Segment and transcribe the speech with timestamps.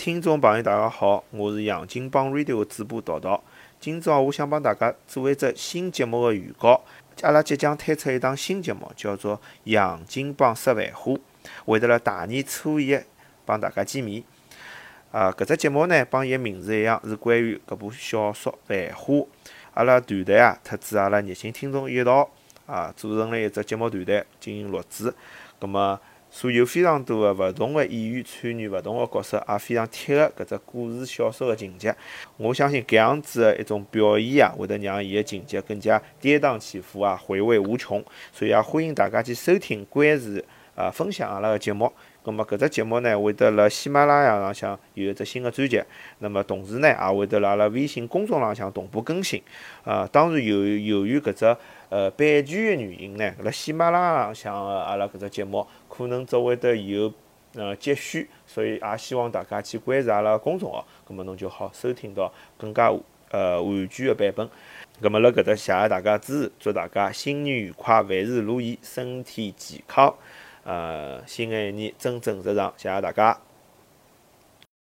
[0.00, 3.44] 听众朋友，大家好，我是杨金帮 Radio 的主播桃桃。
[3.78, 6.82] 今朝我想帮大家做一只新节目的预告。
[7.20, 11.12] 阿拉即将推出一档新节目，叫做《杨金帮说繁花》，
[11.66, 12.98] 会得辣大年初一
[13.44, 14.24] 帮大家见面。
[15.12, 19.14] 啊，搿只节目呢，帮伊个名字一样，是关于搿部小说《繁花》。
[19.74, 22.26] 阿拉团队啊，特子阿拉热心听众一道
[22.64, 25.12] 啊，组成了一只节目团队进行录制。
[25.58, 31.94] 葛末所有非常多的勿同的演员参与勿同的角色，也非常贴合搿只故事小说的情节。
[32.36, 38.02] 我相信搿样子的一种表演啊，会得让伊的情节更加跌宕起伏啊，回味无穷。
[38.32, 40.40] 所以也欢迎大家去收听、关注
[40.80, 41.92] 啊，分享阿拉个节目。
[42.22, 45.82] 葛末搿只节目呢，会得辣喜马拉雅浪向有一只新的专辑。
[46.18, 49.42] 那么同时呢，也会得辣阿拉微信公众浪向同步更新。
[49.84, 51.56] 呃，当然由由于搿只
[51.88, 57.12] 呃版权的原因呢，辣喜马拉雅浪向个阿拉搿只节目可能只会得有
[57.54, 62.92] 呃节选，所以也希望大家去关注阿拉公众号，葛末侬就好收听到更加
[63.30, 64.48] 呃完全的版本。
[65.00, 70.14] 葛末辣搿搭谢谢大家支持，祝大家新年愉快，万事如意，身体健康。
[70.70, 73.36] 呃，新的一年蒸蒸日上，谢谢大家。